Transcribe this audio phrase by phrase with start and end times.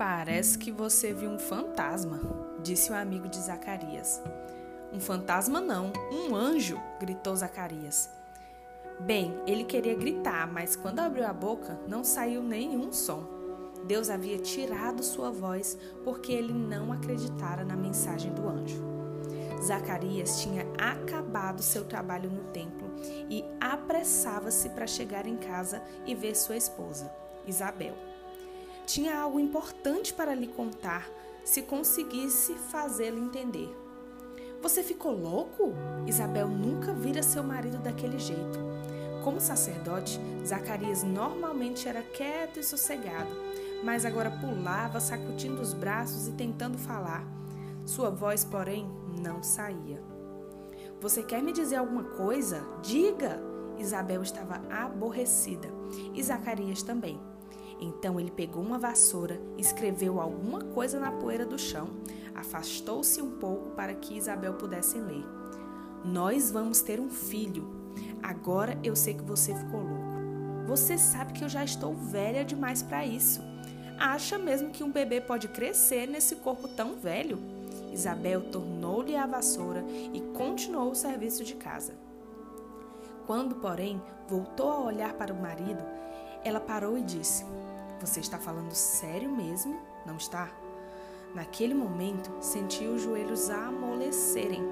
[0.00, 2.18] Parece que você viu um fantasma,
[2.62, 4.18] disse o um amigo de Zacarias.
[4.90, 8.08] Um fantasma não, um anjo, gritou Zacarias.
[9.00, 13.28] Bem, ele queria gritar, mas quando abriu a boca, não saiu nenhum som.
[13.86, 18.82] Deus havia tirado sua voz porque ele não acreditara na mensagem do anjo.
[19.62, 22.90] Zacarias tinha acabado seu trabalho no templo
[23.28, 27.12] e apressava-se para chegar em casa e ver sua esposa,
[27.46, 27.94] Isabel.
[28.92, 31.08] Tinha algo importante para lhe contar
[31.44, 33.72] se conseguisse fazê-lo entender.
[34.60, 35.72] Você ficou louco?
[36.08, 38.58] Isabel nunca vira seu marido daquele jeito.
[39.22, 43.30] Como sacerdote, Zacarias normalmente era quieto e sossegado,
[43.84, 47.24] mas agora pulava, sacudindo os braços e tentando falar.
[47.86, 48.90] Sua voz, porém,
[49.22, 50.02] não saía.
[51.00, 52.66] Você quer me dizer alguma coisa?
[52.82, 53.40] Diga!
[53.78, 55.68] Isabel estava aborrecida
[56.12, 57.30] e Zacarias também.
[57.80, 61.88] Então ele pegou uma vassoura, escreveu alguma coisa na poeira do chão,
[62.34, 65.24] afastou-se um pouco para que Isabel pudesse ler.
[66.04, 67.68] Nós vamos ter um filho.
[68.22, 70.20] Agora eu sei que você ficou louco.
[70.66, 73.40] Você sabe que eu já estou velha demais para isso.
[73.98, 77.38] Acha mesmo que um bebê pode crescer nesse corpo tão velho?
[77.92, 81.94] Isabel tornou-lhe a vassoura e continuou o serviço de casa.
[83.26, 85.82] Quando, porém, voltou a olhar para o marido,
[86.44, 87.44] ela parou e disse:
[88.00, 89.78] Você está falando sério mesmo?
[90.06, 90.50] Não está?
[91.34, 94.62] Naquele momento, sentiu os joelhos amolecerem.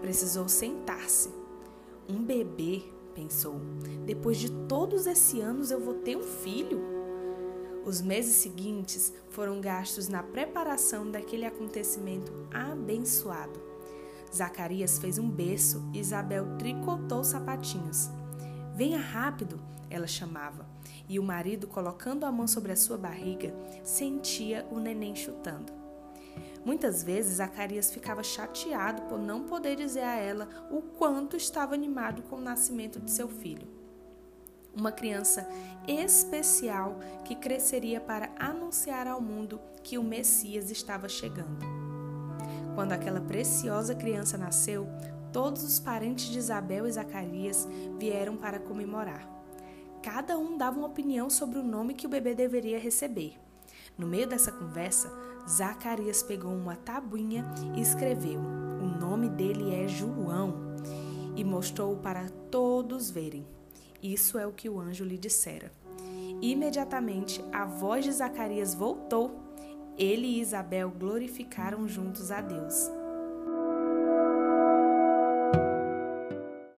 [0.00, 1.28] Precisou sentar-se.
[2.08, 3.60] Um bebê, pensou.
[4.06, 6.80] Depois de todos esses anos eu vou ter um filho?
[7.84, 13.60] Os meses seguintes foram gastos na preparação daquele acontecimento abençoado.
[14.34, 18.08] Zacarias fez um berço e Isabel tricotou sapatinhos.
[18.78, 19.58] Venha rápido,
[19.90, 20.64] ela chamava,
[21.08, 25.72] e o marido, colocando a mão sobre a sua barriga, sentia o neném chutando.
[26.64, 32.22] Muitas vezes Zacarias ficava chateado por não poder dizer a ela o quanto estava animado
[32.22, 33.66] com o nascimento de seu filho
[34.76, 35.48] uma criança
[35.88, 41.66] especial que cresceria para anunciar ao mundo que o Messias estava chegando.
[42.76, 44.86] Quando aquela preciosa criança nasceu,
[45.32, 47.68] todos os parentes de Isabel e Zacarias
[47.98, 49.28] vieram para comemorar.
[50.02, 53.34] Cada um dava uma opinião sobre o nome que o bebê deveria receber.
[53.96, 55.12] No meio dessa conversa,
[55.48, 57.44] Zacarias pegou uma tabuinha
[57.76, 60.54] e escreveu: O nome dele é João,
[61.34, 63.46] e mostrou-o para todos verem.
[64.02, 65.72] Isso é o que o anjo lhe dissera.
[66.40, 69.40] Imediatamente a voz de Zacarias voltou.
[69.96, 72.97] Ele e Isabel glorificaram juntos a Deus.